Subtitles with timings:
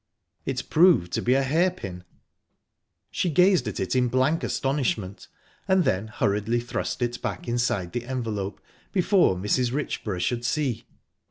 [0.47, 2.03] It proved to be a hairpin.
[3.11, 5.27] She gazed at in blank astonishment,
[5.67, 8.59] and then hurriedly thrust it back inside the envelope,
[8.91, 9.71] before Mrs.
[9.71, 10.87] Richborough should see.